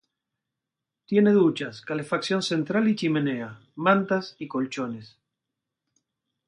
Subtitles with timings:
[1.05, 5.19] Tiene duchas, calefacción central y chimenea, mantas y colchones.